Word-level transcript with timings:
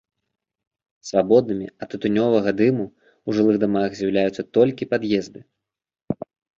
Свабоднымі 1.09 1.67
ад 1.81 1.89
тытунёвага 1.93 2.55
дыму 2.63 2.85
ў 2.87 3.29
жылых 3.39 3.57
дамах 3.67 3.89
з'яўляюцца 4.03 4.49
толькі 4.61 4.83
пад'езды. 4.95 5.49